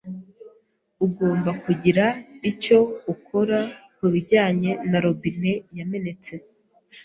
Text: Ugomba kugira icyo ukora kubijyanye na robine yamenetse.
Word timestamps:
Ugomba 1.05 1.49
kugira 1.63 2.05
icyo 2.51 2.77
ukora 3.13 3.59
kubijyanye 3.95 4.71
na 4.89 4.99
robine 5.05 5.51
yamenetse. 5.77 6.33